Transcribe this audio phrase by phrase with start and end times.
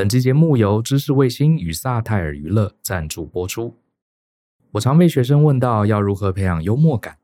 [0.00, 3.76] 本期节目由知识卫星与萨泰尔娱乐赞助播出。
[4.70, 7.18] 我常被学生问到要如何培养幽默感，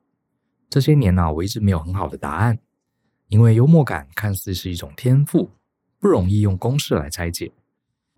[0.68, 2.58] 这些年呢、啊，我一直没有很好的答案，
[3.28, 5.52] 因为幽默感看似是一种天赋，
[5.98, 7.50] 不容易用公式来拆解。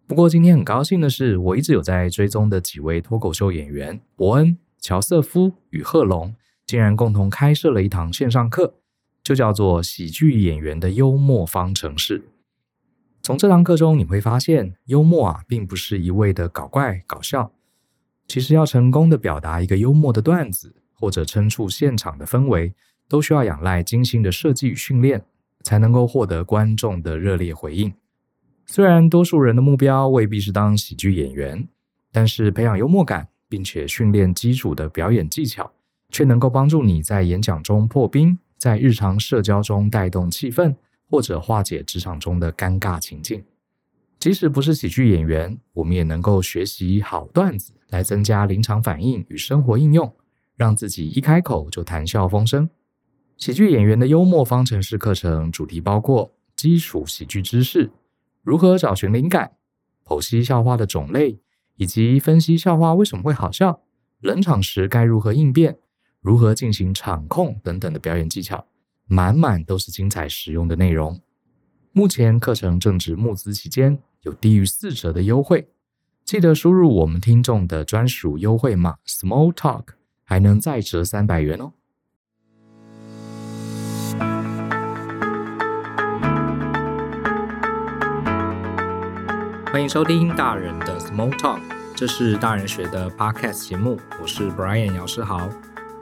[0.08, 6.34] 不过今天很高兴的是，我一直有在追踪的几位脱口秀演员伯恩、乔瑟夫与贺龙，
[6.66, 8.74] 竟然共同开设了一堂线上课，
[9.22, 12.18] 就叫做《喜剧演员的幽默方程式》。
[13.28, 17.52] 从这堂课中，你会发现，幽默啊，并不是一味的搞怪搞笑。
[18.26, 22.72] 其实，要成功的表达一个幽默的段子，或者撑出现场的氛围，
[23.06, 25.22] 都需要仰赖精心的设计与训练，
[25.62, 27.92] 才能够获得观众的热烈回应。
[28.64, 31.68] 虽然多数人的目标未必是当喜剧演员，
[32.10, 35.70] 但是培养幽默感，并且训练基础的表演技巧，
[36.08, 40.74] 却能够帮助你在演讲中破冰，在日常社交中带动气氛。
[41.10, 43.42] 或者化解职场中的尴尬情境，
[44.18, 50.14] 即使不是喜剧演员，我们也能够学习好段子来增加临场反应与生活应用，
[50.56, 52.68] 让自己一开口就谈笑风生。
[53.36, 57.90] 喜剧演员的幽默方程式课程主题包括基础喜剧知识、
[58.42, 59.52] 如何找寻灵感、
[60.04, 61.38] 剖析笑话的种类，
[61.76, 63.80] 以及分析笑话为什么会好笑、
[64.20, 65.78] 冷场时该如何应变、
[66.20, 68.66] 如何进行场控等等的表演技巧。
[69.10, 71.18] 满满都是精彩实用的内容。
[71.92, 75.66] 目前课程正值募资期间，有低于四折的优惠，
[76.26, 79.84] 记得输入我们听众的专属优惠码 Small Talk，
[80.24, 81.72] 还能再折三百元哦。
[89.72, 91.60] 欢迎收听大人的 Small Talk，
[91.96, 95.48] 这是大人学的 Podcast 节目，我是 Brian 姚世豪。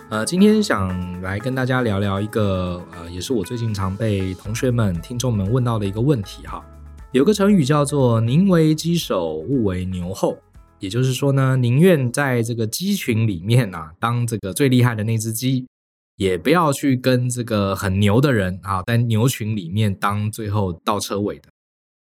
[0.08, 6.64] 呃，今天想来跟大家聊聊一个，呃，也是我最近常被同学们、听众们问到的一个问题哈。
[7.10, 10.38] 有个成语叫做“宁为鸡首，勿为牛后”，
[10.78, 15.66] 也就是说呢，宁愿在这个鸡群里面啊，当这个最厉害的那只鸡，
[16.14, 21.48] 也不要去跟这个很牛的人啊，在牛群里面当最后倒车尾的。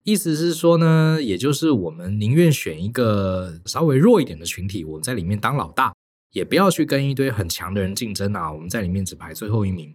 [0.03, 5.91] 意思是说呢，也就是我们宁愿选一个稍微弱一点的群体，我们在里面当老大。
[6.37, 8.51] 也不要去跟一堆很强的人竞争啊！
[8.53, 9.91] 我们在里面只排最后一名。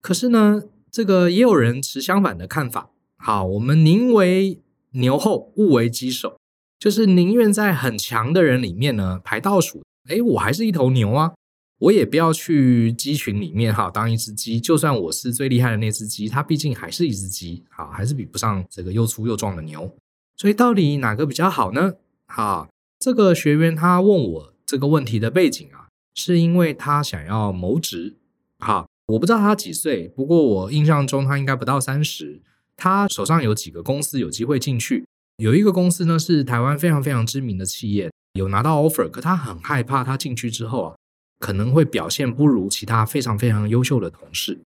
[0.00, 2.90] 可是呢，这个也有人持相反的看法。
[3.16, 4.60] 好，我们宁为
[4.92, 6.38] 牛后，勿为鸡首，
[6.78, 9.82] 就是宁愿在很强的人里面呢排倒数。
[10.08, 11.32] 诶，我还是一头牛啊！
[11.80, 14.60] 我也不要去鸡群里面哈当一只鸡。
[14.60, 19.92] 就算我是最厉害的那只鸡，它毕竟还是一只鸡，好，还是比不上这个又粗又壮的牛。
[20.36, 21.94] 所以到底哪个比较好呢？
[22.26, 24.54] 好，这个学员他问我。
[24.70, 28.14] 这个问题的背景啊，是因为他想要谋职。
[28.60, 32.40] 好，我不知道他几岁，不过我印象中他应该不到三十。
[32.76, 35.04] 他手上有几个公司有机会进去，
[35.38, 40.96] 有一个公司呢是台湾非常非常知名的企业，有拿到 offer，可他很害怕他进去之后啊，
[41.40, 44.60] 可能会表现不如其他非常非常优秀的同事。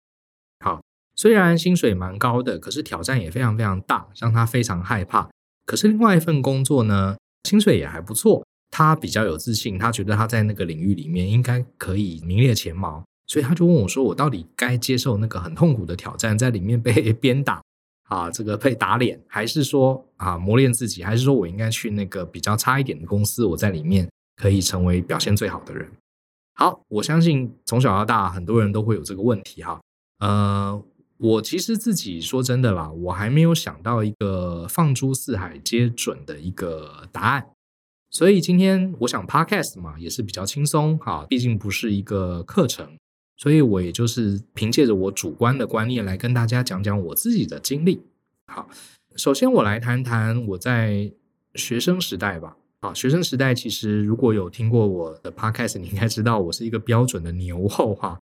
[0.65, 0.81] 好，
[1.15, 5.29] 虽然薪水蛮高的，可是挑战也非常非常大，让他非常害怕。
[5.67, 8.43] 可是另外一份工作呢，薪水也还不错。
[8.71, 17.61] 他比较有自信，他觉得他在那个领域里面应该可以名列前茅，所以他就问我说：“我到底该接受那个很痛苦的挑战，在里面被 鞭打
[18.07, 24.09] 啊，这个被打脸，还是说啊磨练自己，还是说我应该去那个比较差一点的公司，我在里面
[24.41, 25.91] 可以成为表现最好的人？”
[26.55, 29.79] 好，我相信从小到大很多人都会有这个问题哈。
[30.19, 30.83] 呃，
[31.17, 37.47] 我其实自己说真的啦，我还没有想到一个放诸四海皆准的一个答案。
[38.11, 42.97] 所以今天我想 Podcast 嘛，也是比较轻松哈，毕竟不是一个课程，
[43.37, 48.01] 所以我也就是凭借着我主观的观念来跟大家讲讲我自己的经历。
[48.47, 48.69] 好，
[49.15, 51.09] 首先我来谈谈我在
[51.55, 52.57] 学生时代吧。
[52.81, 58.19] 啊，学生时代其实如果有听过我的 Podcast，你应该知道我是一个标准的牛后哈，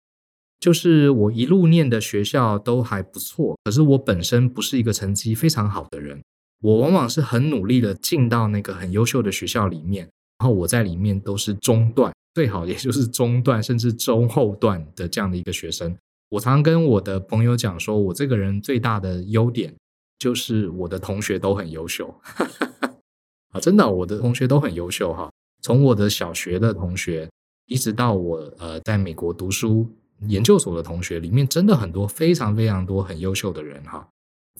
[0.58, 6.20] 就是我一路念的学校都还不错，可是我本身不是一个成绩非常好的人。
[6.66, 10.02] 我往往是很努力的进到那个很优秀的学校里面，
[10.40, 15.96] 然后我在里面都是中段，最好也就是中段甚至中后段的这样的一个学生。
[16.28, 19.72] 我常常跟我的朋友讲说，我这个人最大的优点
[20.18, 22.12] 就是我的同学都很优秀，
[23.54, 25.30] 啊，真的，我的同学都很优秀哈。
[25.62, 27.30] 从我的小学的同学，
[27.66, 29.88] 一直到我呃在美国读书
[30.26, 34.08] 研究所的同学，里面真的很多非常非常多很优秀的人哈。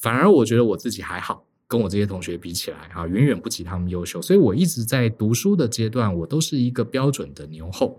[0.01, 1.43] 反而我觉得我自己还好。
[1.69, 7.99] 跟我这些同学比起来，哈，远远不及他们优秀，所以我一直在读书的阶段，我都是一个标准的牛后。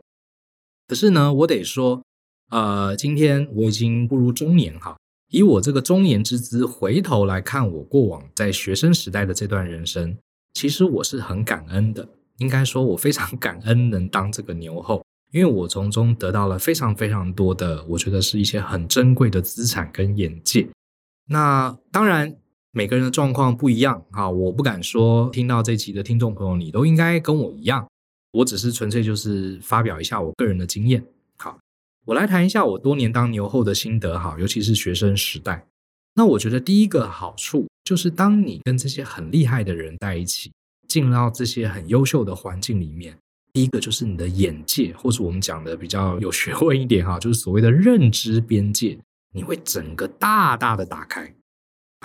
[0.88, 2.02] 可是呢，我得说，
[2.50, 4.98] 呃，今天我已经步入中年，哈，
[5.30, 10.18] 以我这个中年之姿回头来看我过往在学生时代的这段人生，
[10.54, 15.04] 其实我是很感恩的，应该说我非常 感恩能当这个牛后，
[15.34, 20.70] 因为我从中得到了非常非常多的，我觉得是一些很珍贵的资产跟眼界。
[21.30, 22.34] 那当然，
[22.78, 27.88] 每个人的状况不一样啊，我不敢说听到这集的听众朋友你都应该跟我一样，
[28.32, 31.04] 我只是纯粹就是发表一下我个人的经验。
[31.40, 31.58] 好，
[32.06, 35.66] 我来谈一下我多年当牛后的心得哈，尤其是学生时代。
[36.14, 40.52] 那我觉得第一个好处就是，当你跟这些很厉害的人在一起，
[40.88, 43.18] 进入到这些很优秀的环境里面，
[43.54, 49.00] 第一个就是你的眼界，或是我们讲的比较有学问一点哈，就是所谓的认知边界，
[49.34, 51.34] 你会整个大大的打开，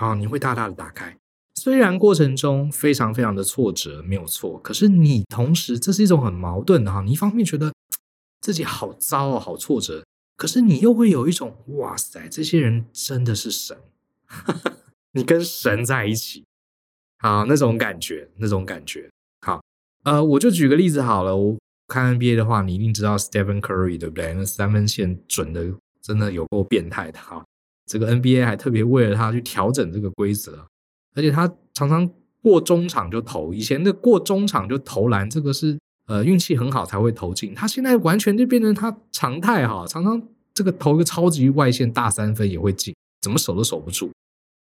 [0.03, 1.17] 好，你会大大的打开。
[1.55, 7.73] 虽然过程中非常非常的挫折，没有错，可是你同时这是一种很矛盾的哈，你一方面觉得
[8.41, 10.05] 自己好糟哦，好挫折，
[10.37, 13.79] 可是你又会有一种哇塞，这些人真的是神。
[15.15, 16.45] 你跟神在一起，
[17.21, 19.09] 好，那种感觉，那种感觉，
[19.47, 19.63] 好，
[20.03, 21.37] 呃，我就举个例子好了。
[21.37, 21.57] 我
[21.87, 24.35] 看 NBA 的话，你一定知道 Stephen Curry 对不对？
[24.35, 27.45] 那三分线准的真的有够变态的哈。
[27.93, 30.67] 这个 NBA 还特别为了他去调整这个规则，
[31.15, 32.11] 而且他常常
[32.41, 33.53] 过中场就投。
[33.53, 37.55] 以前的过中场就投篮，这个是呃运气很好才会投进。
[37.55, 40.23] 他现在完全就变成他常态哈，常常
[40.55, 44.11] 这个投个超级外线大三分也会进，怎么守都守不住。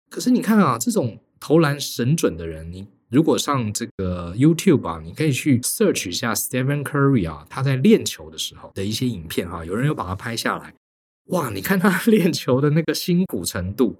[0.09, 10.73] 可是你看啊，这种投篮神准的人，你如果上这个 YouTube 啊，你可以去 search 一下 Stephen Curry 啊，他在练球的时候的一些影片哈，有人有把它拍下来。
[11.29, 13.97] 哇，你看他 练球的那个辛苦程度，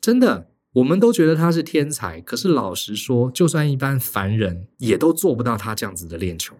[0.00, 2.20] 真的，我们都觉得他是天才。
[2.20, 6.56] 可是老实说，就算一般凡人也都做不到他这样子的练球。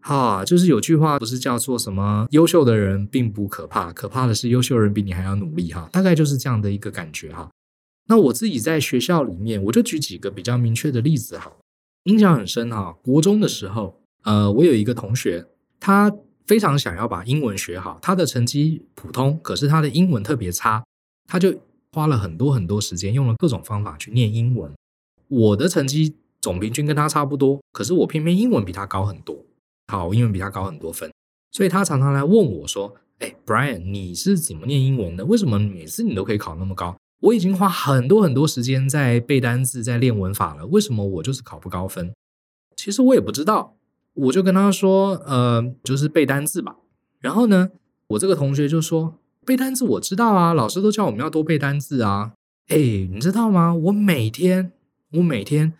[0.00, 7.50] 哈，就是有句话不是叫做什么“优秀的人并不可怕，可怕的是优秀人比你还要努力”哈，大概就是这样的一个感觉哈。
[8.08, 11.52] 那我自己在学校里面，我就举几个比较明确的例子哈，
[12.04, 12.96] 印象很深哈。
[13.02, 15.44] 国中的时候，呃，我有一个同学，
[15.80, 16.12] 他
[16.46, 20.84] 非常想要把英文学好，他的成绩普通，可是他的英文特别差，
[21.28, 21.60] 他就
[21.92, 24.72] 花了很多很多时间，用了各种方法去念英文。
[25.28, 29.44] 我的成绩总平均跟他差不多，可是我偏偏英文比他高很多，
[29.88, 31.12] 好，英文比他高很多分，
[31.50, 35.24] 所以他常常来问我说：“哎，Brian，你是怎么念英文的？
[35.24, 42.12] 为什么每次你都可以考那么高？”我已经花很多很多时间在背单词，在练文法了，为什么我就是考不高分？
[42.76, 43.75] 其实我也不知道，
[44.16, 46.76] 我就跟他说，呃，就是背单字吧。
[47.20, 47.70] 然后呢，
[48.08, 52.32] 我这个同学就说，背单字我知道啊，老师都叫我们要多背单字啊。
[52.68, 53.74] 哎，你知道吗？
[53.74, 54.72] 我每天
[55.12, 55.72] 我每天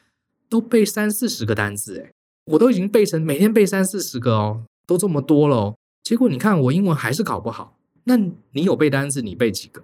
[0.49, 2.13] 都背三四十个单字，哎，
[2.53, 5.77] 我都已经背成每天背三四十个哦，都这么多了哦。
[6.03, 7.77] 结果你看我英文还是考不好。
[8.05, 9.83] 那你有背单字，你背几个？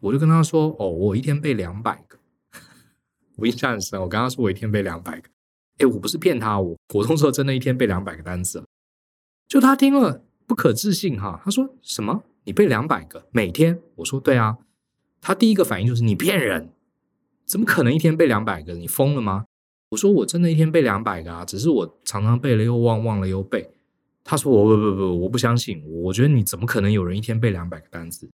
[0.00, 2.18] 我就跟他说：“哦，我一天背两百个，
[3.36, 4.00] 我印象很深。
[4.00, 5.28] 我跟他说我一天背两百个，
[5.80, 8.62] 哎，我不是骗他，我国中时候真的一天背两百个单词。
[9.48, 12.22] 就他听了不可置信哈，他说什么？
[12.44, 13.80] 你背两百个每天？
[13.96, 14.58] 我说对啊。
[15.20, 16.70] 他第一个反应就是你骗人，
[17.44, 18.74] 怎么可能一天背两百个？
[18.74, 19.44] 你疯了吗？
[19.90, 23.70] 我说我真的一天背两百个啊，只是我常常背了又忘，忘了又背。
[24.22, 28.30] 他说我不不不，我不相信，我觉得你怎么可能有人一天背两百个单词？”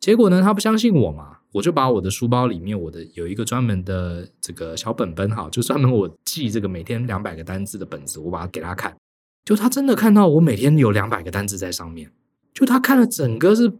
[0.00, 8.96] 结果呢，他不相信我嘛，我就把我的书包里面我的有一个专门的这个小本本哈，就专门我记这个每天两百个单字的本子，我把它给他看，
[9.44, 12.10] 就他真的看到我每天有两百个单字在上面，
[12.52, 13.72] 就他看了整个是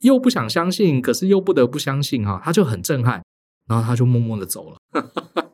[0.00, 3.22] 又不想相信，可是又不得不相信哈，他就很震撼，
[3.68, 4.78] 然后他就默默的走了。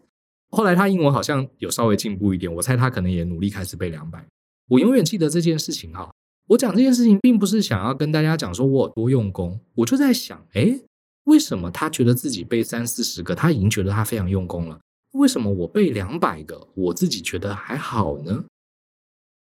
[0.51, 4.25] 后来他英文好像有稍微进步一点，我猜他可能也努力开始背两百。
[4.69, 6.11] 我永远记得这件事情哈。
[6.49, 10.81] 我讲这件事情，并不是想要跟大家讲说我有多用功，我就在想，诶，
[11.29, 14.81] 为什么他觉得自己背三四十个，他已经觉得他非常用功了？
[15.13, 18.45] 为什么我背两百个，我自己觉得还好呢？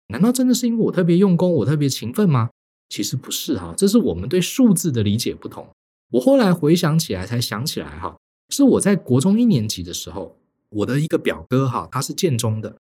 [0.06, 2.50] 难道真的是因为我特别用功，我特别勤奋吗？
[2.88, 5.66] 其实不是哈，这是我们对数字的理解不同。
[6.10, 8.16] 我后来回想起来，才想起来哈，
[8.50, 10.36] 是我在国中一年级的时候，
[10.68, 12.76] 我的一个表哥哈，他是建中的。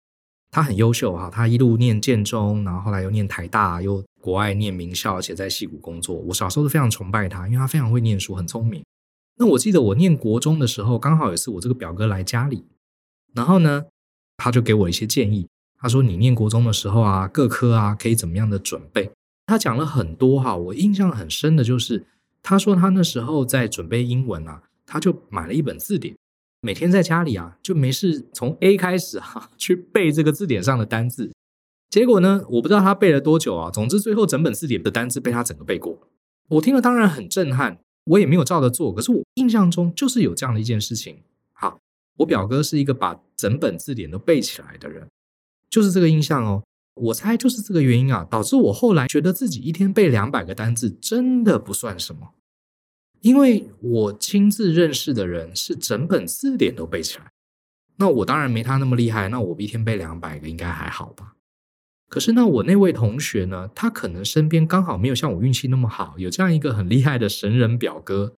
[0.52, 6.16] 他很优秀哈，他一路念建中，然后后来又念台大，又国外念名校，而且在戏谷工作。
[6.16, 8.84] 我小时候都非常崇拜他，因为他非常会念书，很聪明。
[9.38, 12.66] 那我记得我念国中的时候，刚好也是我这个表哥来家里，
[13.34, 13.86] 然后呢，
[14.38, 15.48] 他就给我一些建议。
[15.82, 19.10] 他说：“你念国中的时候啊，各科啊可以怎么样的准备？”
[19.48, 22.06] 他讲了很多哈，我印象很深的就是，
[22.44, 26.18] 他说他那时候在准备英文啊，他就买了一本字典。
[26.62, 31.32] 每天在家里啊，就没事从 A 开始、啊， 去背这个字典上的单字。
[31.90, 33.72] 结果呢，我不知道他背了多久啊。
[33.72, 35.98] 总之，最后整本字典的单字被他整个背过。
[36.50, 38.94] 我听了当然很震撼，我也没有照着做。
[38.94, 41.24] 可是我印象中就是有这样的一件事情。
[41.54, 41.80] 好，
[42.18, 45.08] 我表哥是一个把整本字典都背起来的人，
[45.70, 46.64] 就是这个印象哦。
[46.96, 52.34] 我猜就是这个原因啊，导致我后来觉得自己一天背两百个单字真的不算什么，
[53.22, 57.32] 因为我亲自认识的人是整本字典都背起来，
[57.98, 61.34] 那我当然没他那么厉害，那我一天背两百个应该还好吧？
[62.08, 68.34] 可是呢，我那位同学呢，他可能身边刚好没有像我运气那么好，有这样一个很厉害的神人表哥，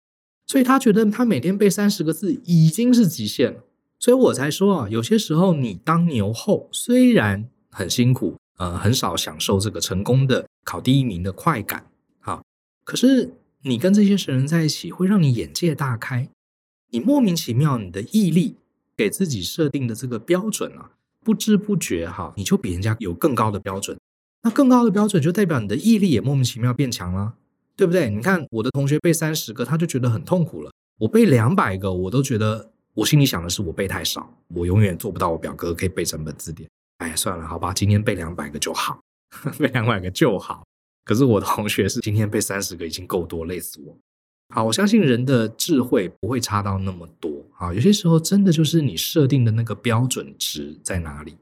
[0.47, 3.61] 所以他觉得他每天背三十个字已经是极限了。
[4.01, 11.87] 所以我才说啊，有些时候你当牛后虽然很辛苦，呃，很少享受这个成功的考第一名的快感，
[12.19, 12.43] 好，
[12.83, 16.29] 可是你跟这些神人在一起，会让你眼界大开，
[16.91, 18.57] 你莫名其妙，你的毅力
[18.97, 20.93] 给自己设定的这个标准啊。
[21.23, 23.99] 不知不觉哈，你就比人家有更高的标准，
[24.43, 27.35] 那更高的标准就代表你的毅力也莫名其妙变强了，
[27.77, 28.09] 对不对？
[28.09, 36.67] 你看我的同学背三十个，他就觉得很痛苦了；我背两百个，我都觉得我心里想的是我背太少，我永远做不到我表哥可以背整本字典。
[36.97, 38.99] 哎，算了，好吧，今天背两百个就好，
[39.61, 40.65] 背两百个就好。
[41.05, 43.97] 可是我的同学是今天背三十个已经够多，累死我。
[44.55, 47.73] 好，我相信人的智慧不会差到那么多啊。
[47.73, 51.37] 有些时候真的就是你设定的那个标准值在哪里。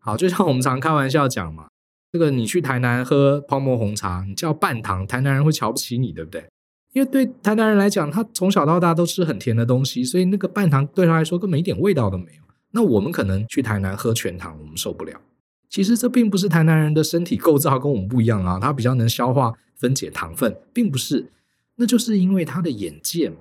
[0.00, 1.68] 好，就像我们常开玩笑讲嘛，
[2.12, 6.46] 这个你去台南喝泡沫红茶，你叫半糖，台南人会瞧不起你，对不对？
[6.92, 12.42] 因为对台南人来讲，他从小到大都吃很甜的东西，所以那个半糖对他来说根本一点味道都没有。
[12.72, 15.18] 那我们可能去台南喝全糖，我们受不了。
[15.68, 21.26] 其实这并不是台南人的身体构造跟我们不一样啊，他比较能消化分解糖分，并不是。
[21.76, 23.36] 那就是因为他的眼界嘛，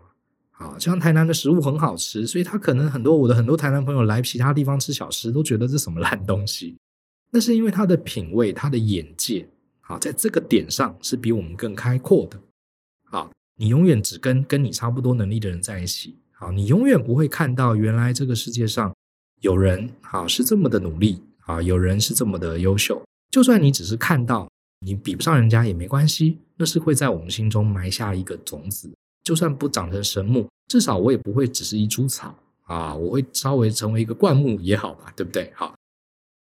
[0.51, 6.77] 啊，像台南的食物很好吃，所以他可能很多我的很多台南朋友来其他地方吃小吃，都觉得这什么烂东西。
[7.31, 9.47] 那是因为他的品味，他的眼界，
[9.81, 12.39] 啊，在这个点上是比我们更开阔的。
[13.09, 18.93] 啊，你永远只跟跟你差不多能力的人在一起，啊，你永远不会看到原来这个世界上
[19.41, 23.01] 有人啊是这么的努力，啊，有人是这么的优秀。
[23.31, 24.47] 就算你只是看到。
[24.81, 28.87] 你比不上人家也没关系，那是会在我们心中埋下一个种子。
[29.23, 32.35] 就算不长成神木，至少我也不会只是一株草
[32.65, 35.51] 啊，我会稍微成为一个灌木也好吧，对不对？
[35.55, 35.73] 好，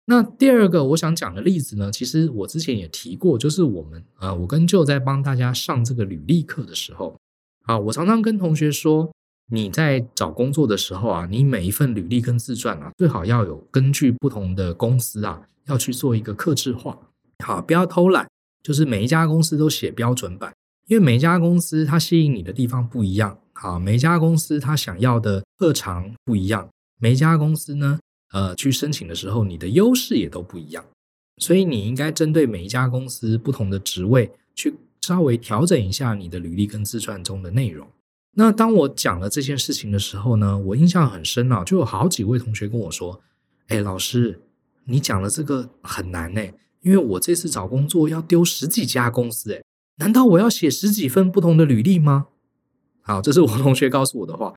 [0.05, 7.17] 那第二个我想讲的例子呢，其实我之前也提过，就是我们啊，我跟舅在帮大家上这个履历课的时候，
[7.65, 9.11] 啊，我常常跟同学说，
[9.53, 16.97] 你在找工作的时候啊，你每一份履历跟自传啊，最好要有根据不同的公司啊，要去做一个克制化。
[17.45, 18.29] 好，不要偷懒，
[18.63, 20.55] 就是每一家公司都写标准版，
[20.87, 23.37] 因为每一家公司它吸引你的地方不一样。
[23.53, 26.69] 好，每一家公司它想要的特长不一样，
[27.01, 27.99] 每一家公司呢，
[28.33, 30.85] 呃，去申请的时候，你的优势也都不一样，
[31.39, 37.89] 所以你应该针对每一家公司不同的职位，去稍微调整一下你的履历跟自传中的内容。
[38.35, 43.21] 那当我讲了这件事情的时候呢，我印象很深啊，就有好几位同学跟我说
[43.69, 44.41] ：“哎，老师，
[44.85, 46.41] 你讲的这个很难呢。”
[46.83, 49.63] 因为我这次找工作要丢十几家公司，诶，
[49.97, 52.29] 难道我要写十几份不同的履历吗？
[53.03, 54.55] 好，这是我同学告诉我的话。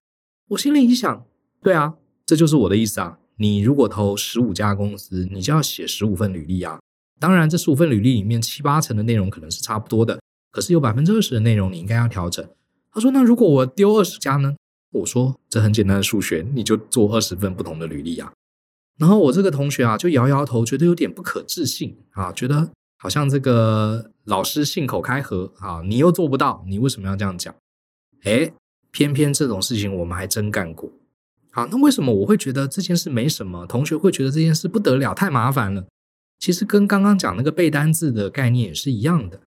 [0.50, 1.26] 我心里一想，
[1.62, 3.18] 对啊，这就是我的意思啊。
[3.36, 6.80] 你如果投十五家公司，你就要写十五份履历啊。
[7.20, 12.48] 当然，这十五份履历里面七八成的内容可能是差不多的，可是有百分之二十的内容你应该要调整。
[12.94, 14.56] 他说：“那如果我丢二十家呢？”
[14.92, 18.32] 我说：“这很简单的数学，你就做二十份不同的履历啊。”
[19.00, 27.54] 然后我这个同学啊，就摇摇头，觉得有点不可置信啊，觉得好像这个老师信口开河啊，你又做不到，你为什么要这样讲？
[28.26, 28.54] 诶，
[28.92, 30.92] 偏偏这种事情我们还真干过。
[31.52, 33.66] 好，那为什么我会觉得这件事没什么？
[33.66, 35.86] 同学会觉得这件事不得了，太麻烦了。
[36.40, 39.42] 其实跟刚刚讲那个背单字的概念也是一样的。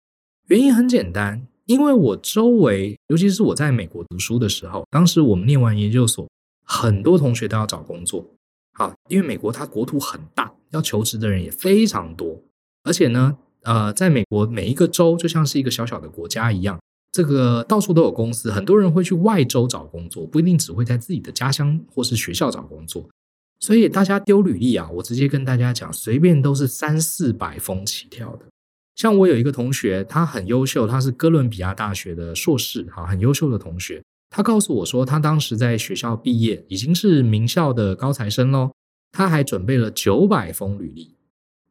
[0.48, 6.28] 原因很简单，因为我周围，尤其是我在美国读书的时候，当时我们念完研究所，
[6.64, 8.24] 很多同学都要找工作。
[8.72, 12.40] 好，因为美国它国土很大，要求职的人也非常多，
[12.84, 16.78] 而且呢，呃，在美国每一个州就像是一个小小的国家一样，
[17.10, 23.08] 这个到处都有公司，很多人会去外州找工作，不一定只会在自己的家乡或是学校找工作，
[23.58, 28.46] 所以大家丢履历啊，我直接跟大家讲，随便都是三四百封起跳的。
[28.96, 34.02] 像我有一个同学，他很优秀，他是哥伦比亚大学的硕士，哈，很优秀的同学。
[34.30, 38.72] 他告诉我说，他当时在学校毕业，已经是名校的高材生喽。
[39.12, 41.14] 他还准备了九百封履历。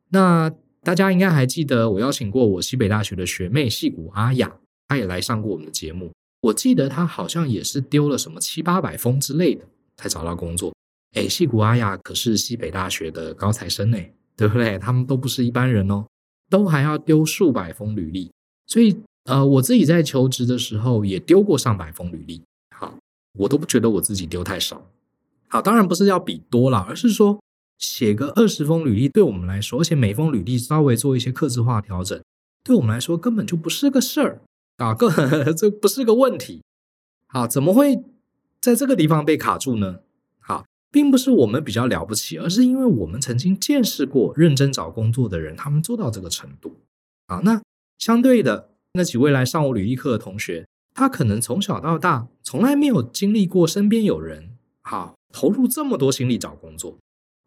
[0.09, 0.51] 那
[0.81, 4.55] 大家应该还记得，我邀请过我西北大学的学妹矽谷阿雅，
[4.87, 6.11] 她也来上过我们的节目。
[6.41, 9.65] 我记得她好像也是丢了什么七八百封之类的，
[9.97, 10.73] 才找到工作。
[11.13, 13.97] 哎，矽谷阿雅可是西北大学的高材生呢，
[14.37, 14.77] 对不对？
[14.77, 16.05] 他们都不是一般人哦，
[16.49, 18.31] 都还要丢数百封履历。
[18.67, 22.41] 所以，呃，我自己在求职的时候也丢过上百封履历。
[22.75, 22.97] 好，
[23.39, 24.89] 我都不觉得我自己丢太少。
[25.47, 27.39] 好，当然不是要比多了，而是说
[27.77, 32.21] 写个二十封履历对我们来说，而且每封履历稍微做一些刻字化调整，
[32.63, 34.41] 对我们来说根本就不是个事儿
[34.77, 35.09] 啊，个
[35.53, 36.61] 这不是个问题。
[37.27, 38.03] 好，怎么会
[38.59, 39.99] 在这个地方被卡住呢？
[40.95, 46.77] 并不是我们比较了不起，而是因为我们曾经见识过认真找工作的人，他们做到这个程度。
[47.27, 47.61] 啊，那
[47.97, 54.51] 相对的那几位来上我履历课的同学，他可能从小到大从来没有经历过身边有人
[54.83, 56.95] 好投入这么多心力找工作。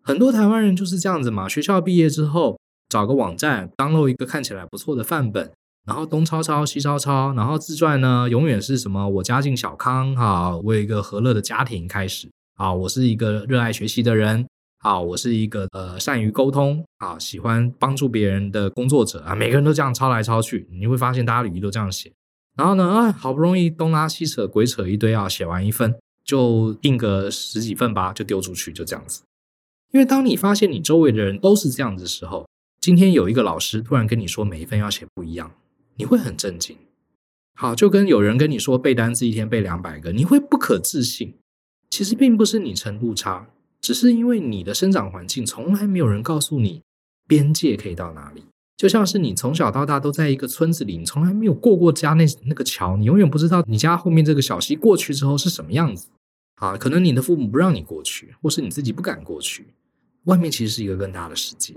[0.02, 5.50] 很多台湾人就是这样子嘛，学校毕业之后找个网站张露一个看起来不错的范本，
[5.86, 12.28] 然后东抄抄西抄抄，然后自传呢永远是什么我家境小康哈，我有一个和乐的家庭开始
[12.58, 14.46] 啊，我是一个热爱学习的人。
[14.80, 19.34] 啊，我是一个呃善于沟通啊，喜欢帮助别人的工作者啊。
[19.34, 22.12] 每个人都这样抄来抄去，你会发现大家履历都这样写。
[22.56, 29.22] 然后呢，啊，好不容易东拉西扯，鬼扯一堆啊，写完一份就印个十几份吧，就丢出去，就这样子。
[29.90, 32.48] 因为当你发现你周围的人都是这样子的时候，
[32.80, 35.50] 今天有一个老师突然跟你说每一份要写不一样，
[35.96, 36.76] 你会很震惊。
[37.56, 41.34] 好，就跟有人跟你说背单词一天背两百个，你会不可置信。
[41.90, 43.48] 其实并不是你程度差。
[43.80, 46.82] 只是因为你的生长环境从来没有人告诉你
[47.26, 48.42] 边界可以到哪里，
[48.76, 56.08] 就像是你从小到大都在一个村子里，你从来没有过过家那那个桥，你永远不知道你家后面这个小溪过去之后是什么样子
[56.56, 56.76] 啊。
[56.76, 59.68] 可能你的父母不让你过去，或是你自己不敢过去，
[60.24, 61.74] 外面其实是一个更大的世界。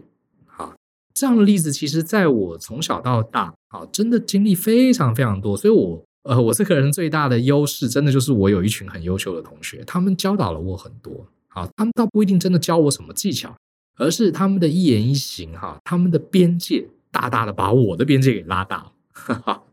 [0.57, 0.75] 啊，
[1.13, 11.27] 这样的例子其实在我从小到大，啊，真的经历非常非常多，所以我呃，我这个人最大的优势，真的就是我有一群很优秀的同学，他们教导了我很多。
[11.47, 13.55] 好，他们倒不一定真的教我什么技巧，
[13.97, 19.63] 而是他们的一言一行，哈，他们的边界大大的把我的边界给拉大了，哈哈。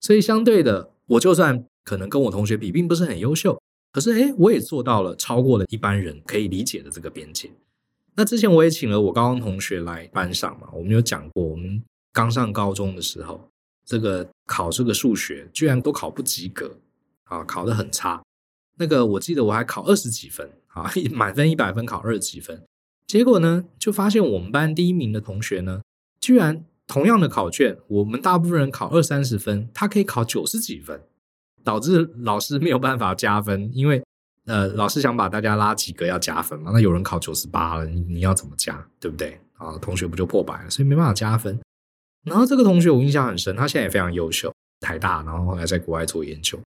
[0.00, 7.50] 所以相对的，我就算可能跟我同学比，并不是很优秀，可是诶，我也做到了超过了一般人可以理解的这个边界。
[8.14, 13.48] 那之前我也请了我高中同学来班上嘛，我们有讲过，我们刚上高中的时候，
[13.88, 16.76] 这个考这个数学居然都考不及格，
[17.24, 18.22] 啊，考得很差。
[18.76, 20.48] 那个我记得我还考二十几分。
[20.74, 22.62] 啊，满分一百分考二十几分，
[23.04, 25.80] 结果呢，就发现我们班第一名的同学呢，
[26.20, 31.02] 居然同样的考卷，我们大部分人考二三十分，他可以考九十几分，
[31.64, 34.00] 导致老师没有办法加分，因为
[34.44, 39.40] 呃，老师想把大家拉几个要加分嘛，那有人考九十八了，你你要怎么加，对不对？
[39.54, 41.58] 啊，同学不就破百了，所以没办法加分。
[42.28, 46.60] 然后这个同学我印象很深，他现在也非常优秀，台大，然后后来在国外做研究，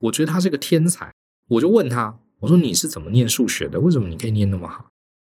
[0.00, 1.12] 我觉得他是个天才，
[1.48, 2.18] 我就问他。
[2.40, 3.80] 我说，你是怎么念数学的？
[3.80, 4.90] 为什么你可以念那么好？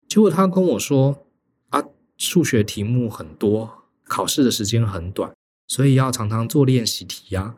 [0.09, 1.27] 结果他跟我说
[1.69, 1.83] 啊，
[2.17, 5.31] 数学题目很多，考试的时间很短，
[5.67, 7.55] 所以要常常做练习题呀。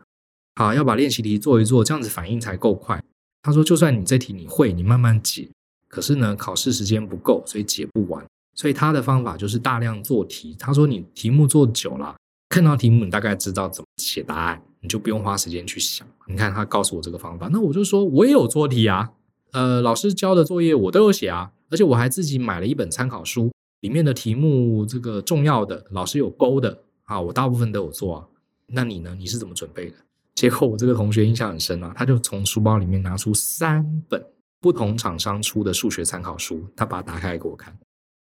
[0.56, 3.02] 好，要把练习题做一做，这样子反应才够快。
[3.40, 5.48] 他说，就算你这题你会，你慢慢解，
[5.88, 8.22] 可是呢，考试时间不够，所以解不完。
[8.60, 10.54] 所以他的方法就是大量做题。
[10.58, 12.14] 他说，你题目做久了，
[12.50, 16.06] 看到题目你大概知道怎么写答案，你就不用花时间去想。
[16.26, 19.12] 你看他告诉我这个方法，那我就说我也有做题啊。
[19.52, 28.26] 呃，老师交的作业我都有写啊，而且我还自己买了一本参考书，里面的题目这个重要的，老师有勾的啊，我大部分都有做啊。
[28.66, 29.16] 那你呢？
[29.18, 29.96] 你是怎么准备的？
[30.34, 34.22] 结果我这个同学印象很深啊，他就从书包里面拿出三本
[34.60, 37.74] 不同厂商出的数学参考书，他把它打开给我看。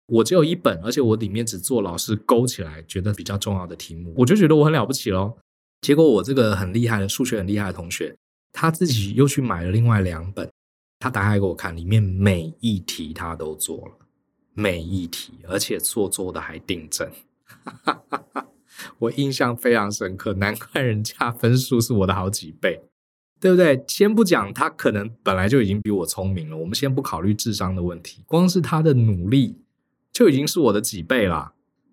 [0.07, 5.37] 我只有一本，而且我里面只做老师勾起来觉得比较重要的题目，我就觉得我很了不起喽。
[5.81, 8.17] 结果我这个很厉害的数学很厉害的同学，
[8.53, 10.49] 他自己又去买了另外两本。
[10.99, 13.93] 他打开给我看，里面每一题他都做了，
[14.55, 17.07] 每一题，而且做做的还订正，
[18.99, 20.33] 我印象非常深刻。
[20.33, 22.81] 难怪人家分数是我的好几倍，
[23.39, 23.85] 对不对？
[23.87, 29.55] 先不讲他可能本来就已经比我聪明了，我们先不考虑智商的问题，光是他的努力
[30.17, 31.53] 就已经是我的几倍了，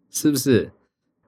[0.10, 0.72] 是不是？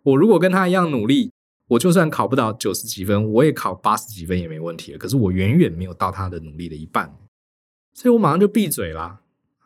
[0.03, 1.29] 我如果跟他一样努力，
[1.67, 4.97] 我就算考不到九十几分，我也考八十几分也没问题了。
[4.97, 7.13] 可是我远远没有到他的努力的一半。
[7.93, 9.19] 所以我马上就闭嘴了，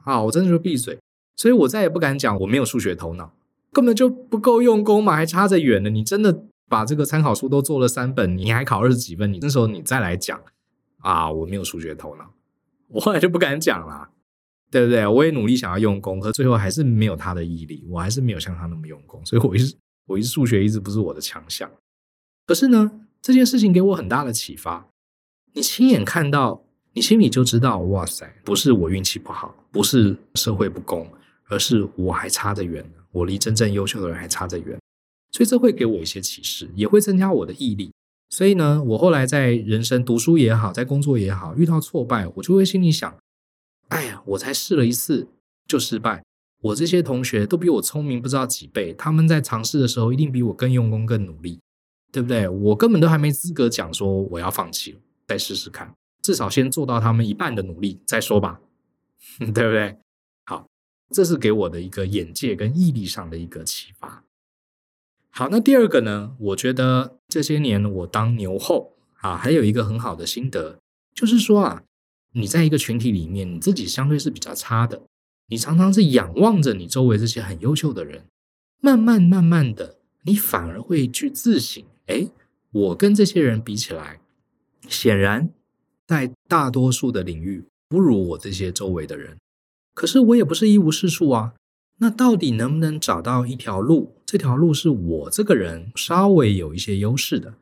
[0.05, 0.97] 啊，我真的就闭嘴，
[1.35, 3.31] 所以我再也不敢讲我没有数学头脑，
[3.71, 5.91] 根本就不够用功嘛，还差着远呢。
[5.91, 10.41] 你真的把这个参考书都做了三本，你还考二十几分，你那时候你再来讲
[10.97, 12.33] 啊，我没有数学头脑，
[12.87, 14.09] 我后来就不敢讲了，
[14.71, 15.05] 对不对？
[15.07, 19.75] 我也努力想要用功，可最后还是没有他的毅力，我还是没有像他那么用功，所以我一直
[20.07, 21.69] 我一直数学一直不是我的强项。
[22.45, 24.87] 可是呢，这件事情给我很大的启发，
[25.53, 26.63] 你亲眼看到。
[26.93, 31.07] 你心里就知道，哇塞，不是我运气不好，不是社会不公，
[31.47, 34.77] 而是我还差得远，我离真正优秀的人还差得远。
[35.31, 37.91] 所以这会给我一些启示，也会增加我的毅力。
[38.31, 43.15] 所以呢，我后来在人生读书也好，在工作也好，遇到挫败，我就会心里想：
[43.89, 45.27] 哎呀，我才试了一次
[45.67, 46.23] 就失败。
[46.61, 51.59] 我这些同学都比我聪明不知道几倍，他们在尝试的时候一定比我更用功、更努力，
[52.11, 52.47] 对不对？
[52.49, 58.59] 我根本都还没资格讲说我要放弃了，再试试看，至少先做到他们一半的努力再说吧，
[59.39, 59.97] 对不对？
[60.45, 60.67] 好，
[61.11, 64.23] 这是给我的一个眼界跟毅力上的一个启发。
[65.31, 66.35] 好，那第二个呢？
[66.39, 70.77] 我觉得这些年我当牛后啊，还有一个很好的心得，
[71.15, 71.83] 就是说啊，
[72.33, 75.01] 你在一个群体里面，你自己相对是比较差的。
[75.47, 78.25] 你常常是仰望着你周围这些很优秀的人，
[78.79, 82.29] 慢慢慢慢的，你反而会去自省：诶，
[82.71, 84.19] 我跟这些人比起来，
[84.87, 85.49] 显然
[86.05, 89.37] 在大多数的领域不如我这些周围的人。
[89.95, 91.53] 可是我也不是一无是处啊。
[92.01, 94.15] 那到底能不能找到一条路？
[94.25, 97.55] 这条路是我这个人稍微有一些优势的，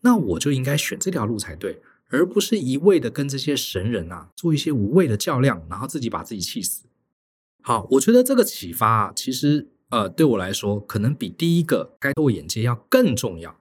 [0.00, 1.82] 那我就应该选这条路才对，
[2.12, 6.84] 而不是一味的跟这些神人啊做一些无谓的较量，然后自己把自己气死。
[7.62, 13.56] 好，我觉得这个启发啊，其实呃，对我来说，可能比第一个开拓眼界要更重要。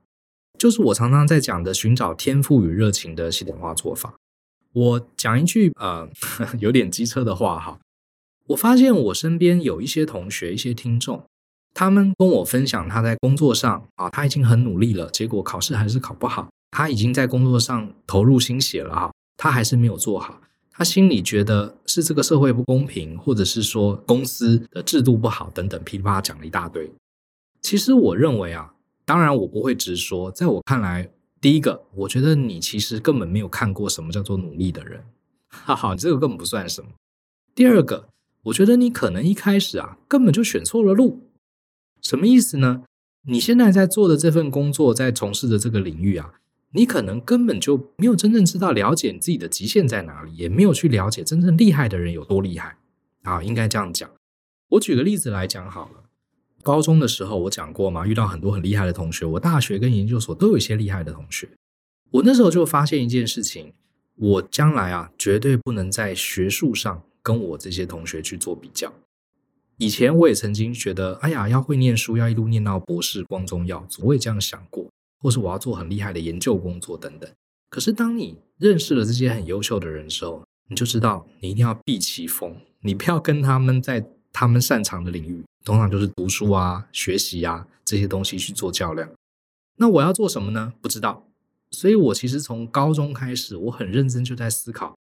[0.58, 4.14] 就是我常常在讲的寻找天赋与热情的系统化做法。
[4.74, 6.08] 我讲一句呃
[6.60, 7.80] 有点机车的话哈，
[8.48, 11.24] 我发现我身边有一些同学、一些听众，
[11.74, 16.50] 他们跟我分享他在工作上啊，他已经很努力了，结果考试还是考不好。
[16.72, 20.42] 他已经在工作上投入心血了哈，他还是没有做好。
[20.72, 26.90] 他心里觉得是这个社会不公平，或者是说公司的制度不好等等，噼里啪啦讲了一大堆。
[27.62, 28.74] 其实我认为啊，
[29.06, 35.04] 当然我不会直说，在我看来，第一个，我觉得你其实根本没有看过什么叫做努力的人，
[35.50, 36.90] 哈哈，这个根本不算什么。
[37.54, 38.08] 第二个，
[38.44, 41.28] 我觉得你可能一开始啊，根本就选错了路。
[42.02, 42.84] 什么意思呢？
[43.28, 46.36] 你现在在做的这份工作，在从事的这个领域啊。
[46.74, 52.78] 你可能根本就没有真正知道了解你自己的极限在哪里，也没有去了解真正厉害的人有多厉害
[53.24, 54.10] 啊，应该这样讲。
[54.70, 56.04] 我举个例子来讲好了。
[56.64, 59.26] 高中的时候我讲过嘛，遇到很多很厉害的同学。
[59.26, 61.50] 我大学跟研究所都有一些厉害的同学。
[62.12, 63.74] 我那时候就发现一件事情，
[64.16, 68.94] 我将来啊绝对不能在学术上跟我这些同学去做比较。
[69.78, 74.86] 以前我也曾经觉得，哎呀，要会念书，要一路念到博士，光宗耀祖，我也这样想过。
[75.22, 77.30] 或是我要做很厉害的研究工作等等，
[77.70, 89.10] 可是当你认识了这些很优秀的人的时候，你就知道你一定要避其锋，你不要跟他们在他们擅长的领域，通常就是读书啊、学习啊这些东西去做较量。
[89.78, 90.74] 那我要做什么呢？
[90.82, 91.26] 不知道。
[91.72, 94.98] 所以我其实从高中开始，我很认真就在思考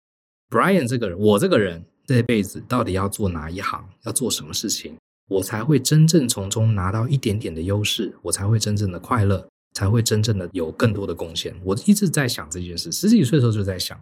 [0.51, 4.97] ，Brian 这个人，我这个人这辈子到底要做哪一行，要做什么事情，
[5.29, 9.47] 我才会真正从中拿到一点点的优势，我才会真正的快乐。
[9.77, 11.55] 才会真正的有更多的贡献。
[11.62, 14.01] 我一直在想这件事，十几岁的时候就在想，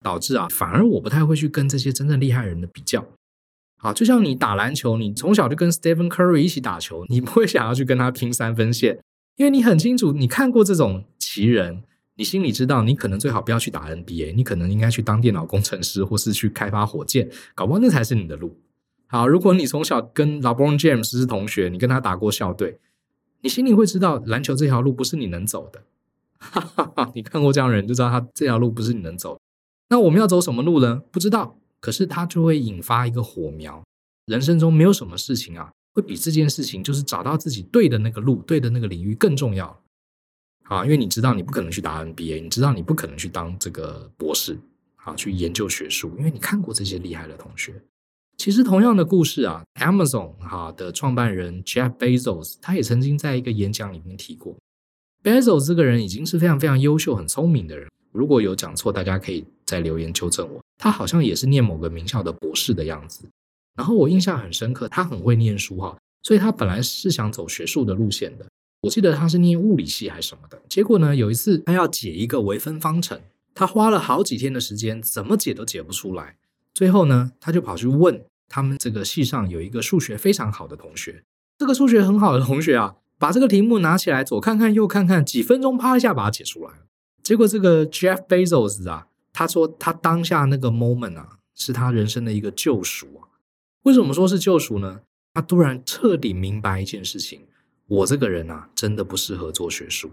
[0.00, 3.04] 导致啊，反而我不太会去跟这些真正厉害人的比较。
[3.78, 9.00] 好，就像你打篮球，你从小就跟 Stephen Curry 一起打球，你不会想要去跟他拼三分线，
[9.34, 11.82] 因为你很清楚，你看过这种奇人，
[12.14, 18.56] 你心里知道，你可能最好不要去打 NBA，你可能应该去当电脑工程师，或是去开发火箭，搞不好那才是你的路。
[19.08, 22.78] 好，如果你从小跟 LeBron James 是同学，你跟他打过校队。
[23.40, 25.82] 你心里会知道，篮球这条路不是你能走的。
[26.38, 29.40] 哈哈哈，你看过这样的人，就知道他这条路不是你能走。
[29.88, 31.02] 那我们要走什么路呢？
[31.10, 31.56] 不知道。
[31.80, 33.84] 可是他就会引发一个火苗。
[34.26, 39.80] 人生中没有什么事情啊，会比这件事情就是找到自己对的那个路、对的那个领域更重要。
[40.64, 44.58] 啊，因为你知道你不可能去打 NBA，你知道你不可能去当这个博士，
[44.96, 47.80] 啊，去研究学术，因为你看过这些厉害的同学。
[48.38, 54.56] 其实同样的故事啊，Amazon 哈的创办人 Jeff Bezos，他也曾经在一个演讲里面提过
[55.24, 57.88] ，Bezos 这个人已经是非常非常优秀、很聪明的人。
[58.12, 60.60] 如果有讲错，大家可以在留言纠正我。
[60.80, 63.28] 他好像也是念某个名校的博士的样子。
[63.74, 68.46] 然后我印象很深刻，他很会念书哈，所以他本来是想走学术的路线的。
[68.82, 70.62] 我记得他是念物理系还是什么的。
[70.68, 73.20] 结果呢，有一次他要解一个微分方程，
[73.52, 76.36] 他花了好几天的时间，怎么解都解不出来。
[76.78, 81.24] 最后呢，他就跑去问他们这个系上有一个数学非常好的同学。
[81.58, 86.84] 这个数学很好的同学啊，把这个题目拿起来左看看右看看，几分钟啪一下把它解出来了。
[87.24, 93.26] 结果这个 Jeff Bezos 啊，他说他当下那个 moment 啊，是他人生的一个救赎啊。
[93.82, 95.00] 为什么说是救赎呢？
[95.34, 97.40] 他突然彻底明白一件事情：
[97.88, 100.12] 我这个人啊，真的不适合做学术。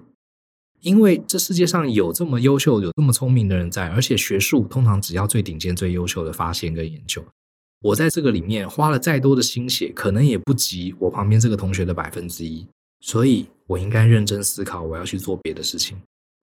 [0.86, 7.26] 因为这世界上有这么优秀、有这么聪明的人在，而且学术通常只要最顶尖、最优秀的发现跟研究。
[7.82, 12.64] 我在这个里面花了再多的心血，可能也不及我旁边这个同学的百分之一。
[13.02, 16.00] 所以我应该认真思考，我要去做别的事情。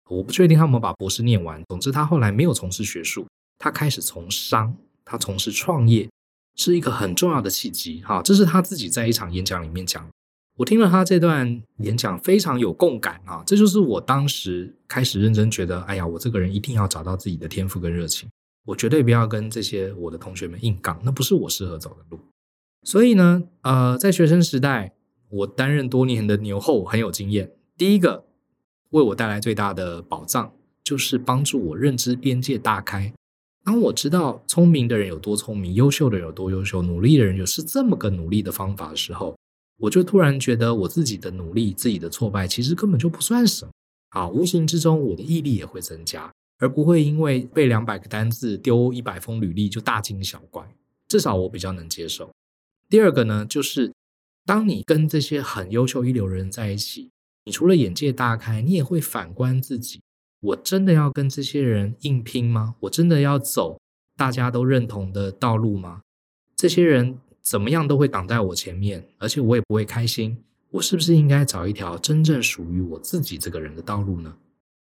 [0.09, 1.63] 我不确定他有没有把博士念完。
[1.69, 3.25] 总之，他后来没有从事学术，
[3.59, 4.75] 他开始从商，
[5.05, 6.09] 他从事创业
[6.57, 8.03] 是一个很重要的契机。
[8.05, 10.05] 哈，这是他自己在一场演讲里面讲。
[10.57, 13.43] 我听了他这段演讲，非常有共感啊！
[13.47, 18.29] 这就是我当时开始认真觉得，哎呀，我这个人一定要找到自己的天赋跟热情，
[18.67, 22.21] 我绝对不要跟这些我的同学们硬杠，那不是我适合走的路。
[22.83, 24.93] 所以呢，呃，在学生时代，
[25.31, 27.51] 我担任多年的牛后很有经验。
[27.79, 28.27] 第一个
[28.91, 30.53] 为我带来最大的宝藏，
[30.85, 33.11] 就是帮助我认知边界大开。
[33.65, 39.35] 当我知道聪明的人有多聪明，优秀的人有多优秀，努力的人有是这么个努力的方法的时候。
[39.83, 43.73] 我就突然觉得我自己的努力、自己的挫败，其实根本就不算什么。
[44.11, 50.73] 好，无形之中我的毅力也会增加，而不会因为背两百个单字、丢一百封履历就大惊小怪。
[51.09, 52.31] 至少我比较能接受。
[52.89, 53.93] 第二个呢，就是
[54.47, 57.11] 当你跟这些很优秀一流人在一起，
[57.45, 60.01] 你除了眼界大开，你也会反观自己：
[60.39, 62.77] 我真的要跟这些人硬拼吗？
[62.83, 63.81] 我真的要走
[64.17, 66.03] 大家都认同的道路吗？
[66.55, 67.19] 这些人。
[67.43, 70.37] 怎么样都会挡在我前面，而且我也不会开心。
[70.71, 74.35] 我是不是应该找一条真正属于我自己这个人的道路呢？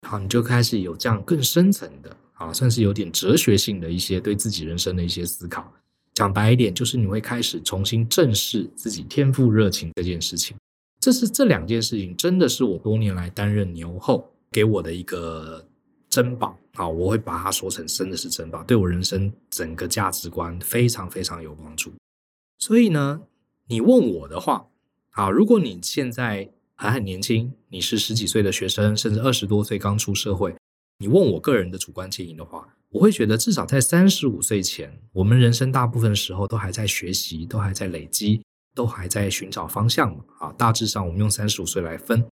[0.07, 5.73] 好，你就开始有这样更深层的，啊，算是有点哲学性的一些对自己人生的一些思考。
[6.13, 10.55] 讲白一点，就是你会开始重新正视自己天赋热情这件事情。
[11.01, 15.65] 这是这两件事情，真的是我多年来担任牛后给我的一个
[16.11, 16.59] 珍宝。
[16.75, 21.93] 啊，我会把它说成真的是珍宝，对我人生整个价值观非常非常有帮助。
[22.63, 23.23] 所以呢，
[23.67, 24.69] 你问我的话，
[25.11, 30.55] 啊，如果你现在还很年轻，你是十几岁的学生，甚至二十多岁刚出社会，
[31.01, 38.41] 你问我个人的主观建议的话，我会觉得至少在三十五岁前，我们人生大部分时候都还在学习，都还在累积，
[38.77, 40.23] 都还在寻找方向嘛。
[40.39, 42.25] 啊，大致上我们用三十五岁来分，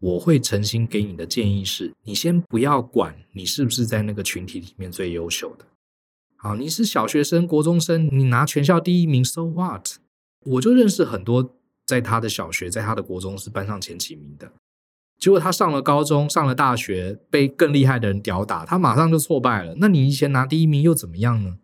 [0.00, 5.64] 我会诚心给你的建议是，你先不要管你是不是在那个群体里面最优秀的。
[6.42, 9.90] 啊，你是小学生、国中生，你拿全校第一名，so what？
[10.44, 11.54] 我就认识很多
[11.86, 14.50] 在他的小学、在他的国中是班上前几名的，
[15.20, 19.76] 结果他上了高中、上了大学，被更厉害的人吊打，他马上就挫败了。
[19.78, 21.58] 那你以前拿第一名又怎么样呢？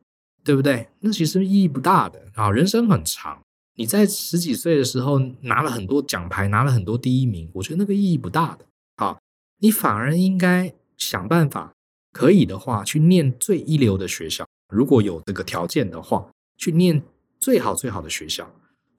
[0.44, 0.86] 对不对？
[1.00, 2.52] 那其实意义不大的啊。
[2.52, 3.42] 人生很长，
[3.74, 8.64] 你在十几岁的时候拿了很多奖牌，拿了很多第一名，我觉得那个意义不大的。
[8.96, 9.18] 好，
[9.58, 11.72] 你反而应该想办法，
[12.12, 14.46] 可以的话去念最一流的学校。
[14.68, 17.02] 如果有这个条件的话，去念
[17.38, 18.50] 最好最好的学校，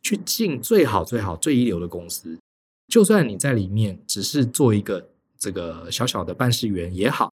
[0.02, 2.40] 去进最好最好最一流的公司，
[2.88, 7.32] 就算你在里面只是做一个这个小小的办事员也好，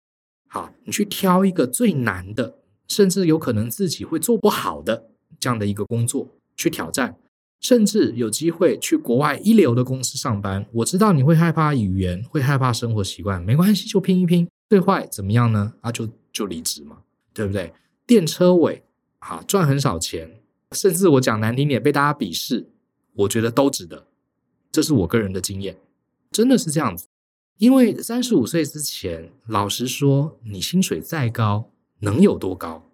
[0.47, 7.17] 好，你去挑一个最难的，甚至有可能自己会做不好的这样的一个工作去挑战，
[7.59, 10.65] 甚至有机会去国外一流的公司上班。
[10.71, 15.73] 我知道你会害怕语言，会害怕生活习惯，没关系，就拼一拼，最坏怎么样呢？
[15.81, 16.97] 啊，就就离职嘛，
[17.33, 17.71] 对不对？
[18.05, 18.83] 电车尾，
[19.19, 22.69] 啊赚很少钱，甚至我讲难听点被大家鄙视，
[23.13, 24.07] 我觉得都值得。
[24.71, 25.77] 这是我个人的经验，
[26.31, 27.07] 真的是这样子。
[27.59, 32.89] 因为三十五岁之前，老实说，你薪水再高，能有多高？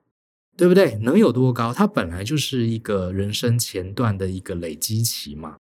[0.57, 0.95] 对不对？
[0.95, 1.73] 能有多高？
[1.73, 5.55] 它本来就是一个人生前段的一个累积期嘛。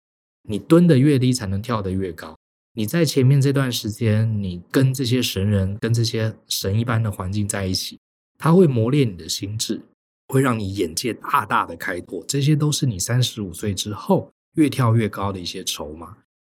[0.48, 2.36] 你蹲得越低，才能跳得越高。
[2.74, 8.00] 你在前面这段时间，你跟这些神人，跟这些神一般的环境在一起。
[8.38, 9.82] 它会磨练你的心智，
[10.28, 16.17] 会让你眼界大大的开拓，这些都是你三十五岁之后越跳越高的一些筹码。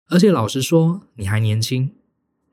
[0.09, 1.91] 而且老实说，你还年轻，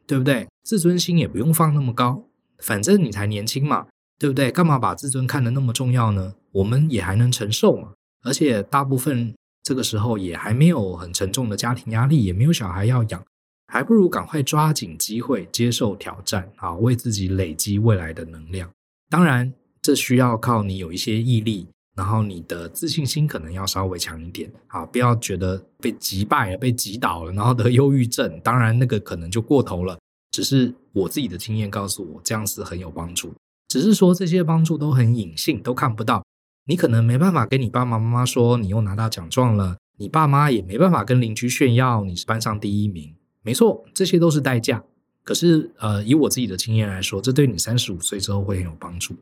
[0.08, 0.48] 对不对？
[0.64, 2.24] 自尊心也不用放那么高，
[2.58, 4.52] 反正你才年轻嘛，对不对？
[4.52, 6.34] 干嘛把自尊看得那么重要呢？
[6.52, 7.94] 我们也还能承受嘛。
[8.24, 13.24] 而且大部分这个时候也还没有很沉重的家庭压力，也没有小孩要养，
[13.68, 18.72] 还不如赶快抓紧机会，接受挑战啊，为自己累积未来的能量。
[19.14, 28.42] 当然，这需要靠你有一些毅力，然后你的自信心可能要稍微强一点啊，不要觉得被击败了、被击倒了，然后得忧郁症。
[28.44, 30.00] 当然，那个可能就过头了。
[30.32, 33.32] 只是我自己的经验告诉我，这样是很有帮助。
[33.68, 36.24] 只是说这些帮助都很隐性，都看不到。
[36.66, 43.14] 你可能没办法跟你爸爸妈妈说你又拿到奖状了，你爸妈也没办法跟邻居炫耀你是班上第一名。
[43.44, 44.84] 没错，这些都是代价。
[45.24, 49.16] 可是，呃，以我自己的经验来说，这对你三十五岁之后会很有帮助。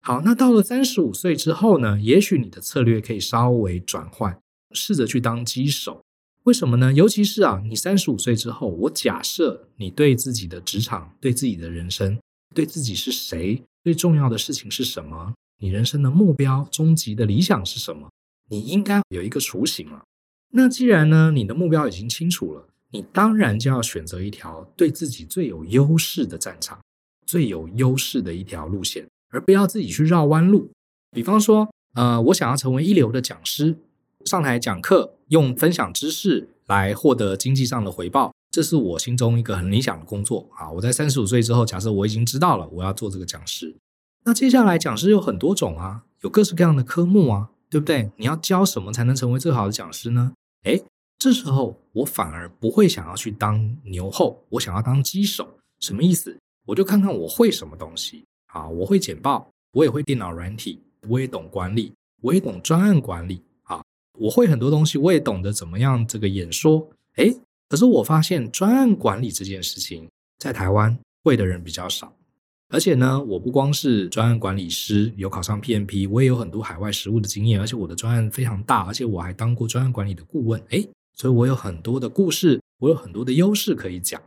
[0.00, 1.98] 好，那到了三十五岁之后呢？
[2.00, 4.38] 也许你的策略可以稍微转换，
[4.72, 6.02] 试着去当机手。
[6.44, 6.92] 为什么呢？
[6.92, 12.18] 尤其是啊，你三十五岁之后，我假设你对自己的职场、对自己的人生、
[12.54, 18.10] 对自己是谁、最重要的事情是什么，你人生的目标、终极的理想是什么，
[18.50, 20.02] 你应该有一个雏形了。
[20.52, 22.68] 那既然呢，你的目标已经清楚了。
[22.94, 26.78] 你当然就要选择一条对自己最有优势的战场，
[27.26, 30.70] 最有优势的一条路线，而不要自己去绕弯路。
[31.10, 33.74] 比方说，呃，我想要成为一流的讲师，
[34.24, 40.70] 上台讲课，用分享知识来获得经济上的回报，这是我心中一个很理想的工作啊。
[40.70, 43.74] 我在三十五岁之后，假设我已经知道了我要做这个讲师，
[44.24, 48.12] 那接下来讲师有很多种啊，有各式各样的科目啊，对不对？
[48.18, 50.34] 你要教什么才能成为最好的讲师呢？
[50.62, 50.84] 诶，
[51.24, 55.48] 这时候我反而不会想要去当牛后，我想要当鸡手，
[55.80, 56.38] 什么意思？
[56.66, 60.82] 我就看看我会什么东西啊，我会简报，我也会电脑软体。
[61.08, 63.82] 我也懂管理，我也懂专案管理啊，
[64.18, 66.86] 我会很多东西，我也懂得怎么样这个演说。
[67.16, 67.34] 诶，
[67.70, 70.06] 可是我发现专案管理这件事情
[70.38, 72.14] 在台湾会的人比较少，
[72.68, 80.62] 而且呢，我不光是专案管理师，有考上 PMP，我也有很多海外实务的经验，而且我的专案非常大，而且我还当过专案管理的顾问。
[80.68, 84.20] 诶，所以我有很多的故事，我有很多的优势可以讲。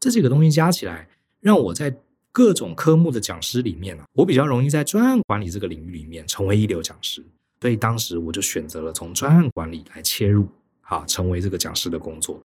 [0.00, 1.08] 这几个东西加起来，
[1.40, 1.96] 让我在。
[2.36, 7.24] 各种科目的讲师里面啊，我比较容易在专案管理这个领域里面成为一流讲师，
[7.60, 10.48] 所以当时我就选择了从专案管理来切入，
[10.80, 12.42] 啊，成为这个讲师的工作。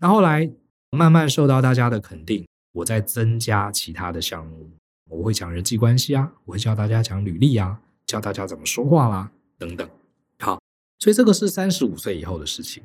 [0.00, 0.50] 那后来
[0.90, 4.68] 慢慢受到大家的肯定，我在增加其他的项目，
[5.08, 9.88] 我会讲人际关系啊，我会教大家讲履历啊，教大家怎么说话啦，等等。
[10.40, 10.60] 好，
[10.98, 12.82] 所以这个是三十五岁以后的事情，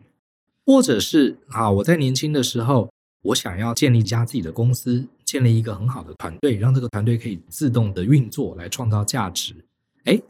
[0.65, 2.89] 或者是啊，我在年轻的时候，
[3.23, 5.07] 我想要建立一家自己的公司。
[5.25, 9.55] 建立一个很好的团队，让这个团队可以自动的运作，来创造价值。
[10.03, 10.21] 诶，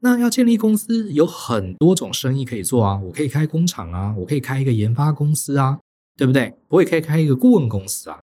[0.00, 5.78] 那要建立公司有很多种生意可以做啊，我可以开工厂啊，我可以开一个研发公司啊，
[6.14, 6.52] 对不对？
[6.68, 8.20] 我也可以开一个顾问公司啊。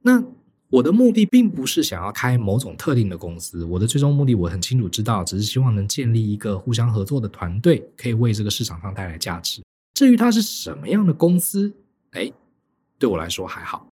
[0.00, 0.24] 那
[0.70, 9.60] 我的目的并不是想要开某种特定的公司，我的最终目的我很清楚知道，只是希望能建立一个互相合作的团队，可以为这个市场上带来价值。
[9.94, 11.72] 至于它是什么样的公司，
[12.12, 12.34] 诶，
[12.98, 13.88] 对我来说还好。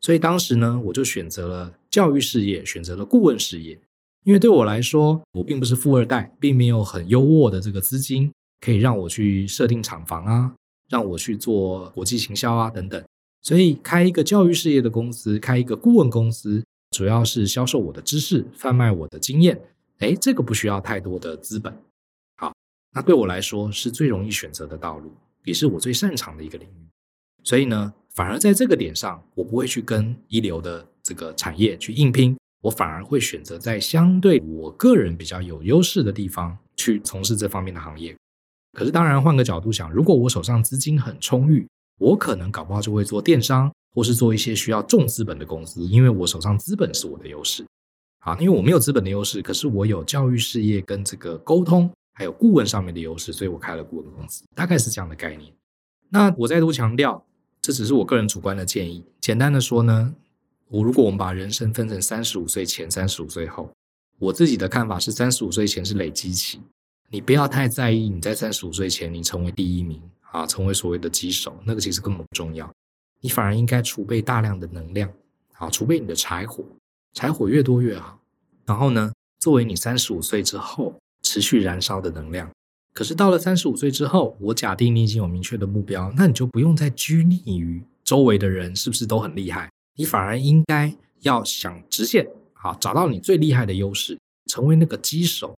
[0.00, 3.78] 所以当时呢，我就选择了教育事业，选择了顾问事业，
[4.24, 10.54] 因为对我来说，我并不是富二代，并没有很优渥的这个资金，可以让我去设定厂房啊，
[10.88, 13.04] 让我去做国际行销啊等等。
[13.42, 16.64] 所以开一个教育事业的公司，开一个顾问公司，
[16.96, 19.60] 主要是销售我的知识，贩卖我的经验。
[19.98, 21.76] 诶，这个不需要太多的资本。
[22.36, 22.52] 好，
[22.92, 25.12] 那对我来说是最容易选择的道路，
[25.44, 26.88] 也是我最擅长的一个领域。
[27.44, 38.16] 所以呢，反而在这个点上，我不会去跟一流的这个产业去硬拼，我反而会选择在相对我个人比较有优势的地方去从事这方面的行业。
[38.72, 41.66] 可是当然换个角度想，如果我手上资金很充裕，
[41.98, 47.66] 我可能搞不好就会做电商，或是做一些需要重资本的公司，因为我手上资本是我的优势。
[48.20, 55.52] 啊，因为我没有资本的优势，可是我有教育事业跟这个沟通还有顾问上面的优势，所以我开了顾问公司，大概是这样的概念。
[56.10, 57.24] 那我再度强调。
[57.64, 59.04] 这只是我个人主观的建议。
[59.20, 60.12] 简单的说呢，
[60.66, 63.70] 我如果我们把人生分成三十五岁前、三十五岁后，
[64.18, 66.60] 我自己的看法是，三十五岁前是累积期，
[67.08, 72.68] 你不要太在意你在三十五岁前你成为第一名啊，成为所谓的棘手，那个其实根本不重要。
[73.20, 75.08] 你反而应该储备大量的能量，
[75.52, 76.64] 啊，储备你的柴火，
[77.12, 78.18] 柴火越多越好。
[78.66, 80.92] 然后呢，作为你三十五岁之后
[81.32, 82.50] 持续燃烧的能量。
[82.92, 94.18] 可是到了三十五岁之后，我假定你已经有明确的目标，那你就不用再拘泥于周围的人是不是都很厉害，你反而应该要想直线，好，找到你最厉害的优势，
[94.50, 95.54] 成为那个鸡首。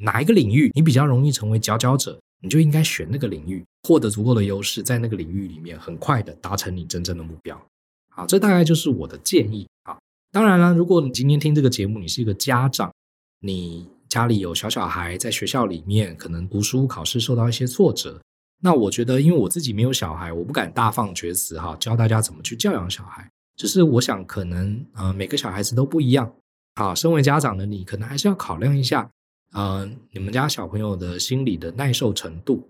[0.00, 7.60] 哪一个领域你比较容易成为佼佼者，你就应该选那个领域，获得足够的优势，在那个领域里面很快的达成你真正的目标。
[8.08, 9.66] 好，这大概就是我的建议。
[9.84, 10.00] 好，
[10.32, 12.90] 当然了，如果你今天听这个节目，你是一个家长，
[13.40, 13.86] 你。
[14.10, 18.20] 家里有小小孩，在学校里面可能读书考试受到一些挫折，
[18.60, 23.30] 那我觉得，因为我自己没有小孩，我不敢大放厥词哈，教大家怎么去教养小孩。
[23.56, 26.30] 只是我想，可能呃每个小孩子都不一样，
[26.74, 29.08] 啊，身为家长的你，可能还是要考量一下，
[29.52, 32.68] 呃，你们家小朋友的心理的耐受程度。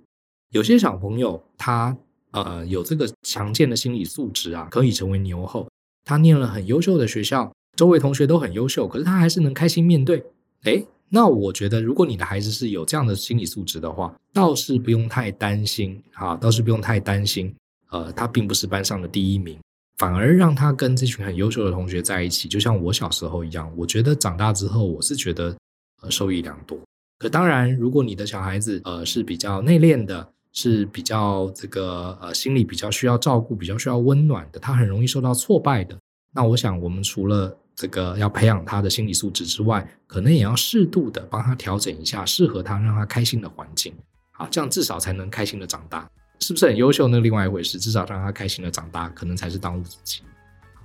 [0.50, 1.96] 有些小朋友他
[2.33, 5.66] 呃有这个强健的心理素质啊，可以成为牛后。
[6.05, 10.22] 他念了很优秀的学校，周围同学都很优秀，可是他还是能开心面对。
[10.64, 17.52] 诶那我觉得，如果你的孩子是有这样的心理素质的话，倒是不用太担心啊，倒是不用太担心。
[17.90, 19.58] 呃，他并不是班上的第一名，
[19.98, 23.68] 反而让他跟这群很优秀的同学在一起，就像我小时候一样。
[23.76, 25.56] 我觉得长大之后，我是觉得
[26.00, 26.78] 呃受益良多。
[27.18, 35.98] 可当然，如果你的小孩子呃是比较内敛的，是比较这个呃心理比较需要照顾、比较需要温暖的，他很容易受到挫败的。
[36.32, 43.91] 那我想，我们除了这个要培养他的心理素质之外，可能也要适度的帮他调整一下适合他、让他开心的环境，
[44.33, 46.07] 好，这样至少才能开心的长大。
[46.41, 47.09] 是不是很优秀？
[47.09, 50.20] 那另外一回事，至少让他开心的长大，可能才是当务之急。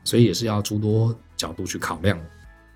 [0.06, 2.18] 所以也是要诸多角度去考量。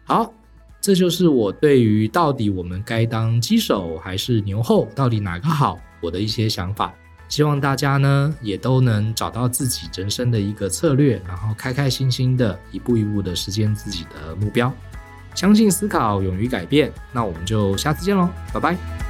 [0.03, 0.33] 好，
[0.81, 6.93] 这就是我对于到底我们该当鸡手还是牛后，到底哪个好，我的一些想法。
[7.29, 14.73] 希望大家呢也都能找到自己人生的一个策略，然后开开心心的一步一步的实现自己的目标。
[15.35, 16.91] 相信思考，勇于改变。
[17.13, 19.08] 那我们就下次见喽，拜拜。